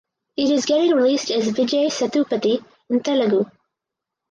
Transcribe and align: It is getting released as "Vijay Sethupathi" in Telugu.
It 0.35 0.49
is 0.49 0.65
getting 0.65 0.95
released 0.95 1.29
as 1.29 1.49
"Vijay 1.51 1.85
Sethupathi" 1.95 2.65
in 2.89 3.03
Telugu. 3.03 3.45